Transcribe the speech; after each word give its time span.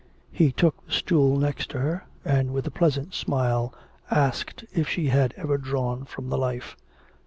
He 0.31 0.51
took 0.51 0.83
the 0.87 0.91
stool 0.93 1.37
next 1.37 1.73
her, 1.73 2.05
and 2.25 2.51
with 2.53 2.65
a 2.65 2.71
pleasant 2.71 3.13
smile 3.13 3.71
asked 4.09 4.65
if 4.73 4.89
she 4.89 5.09
had 5.09 5.31
ever 5.37 5.59
drawn 5.59 6.05
from 6.05 6.29
the 6.29 6.39
life. 6.39 6.75